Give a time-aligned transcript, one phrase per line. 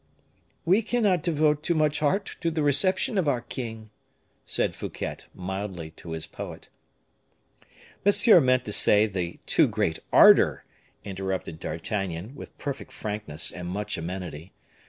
[0.65, 3.91] "We cannot devote too much heart to the reception of our king,"
[4.47, 6.69] said Fouquet, mildly, to his poet.
[8.03, 10.65] "Monsieur meant to say the too great ardor,"
[11.05, 14.53] interrupted D'Artagnan, with perfect frankness and much amenity.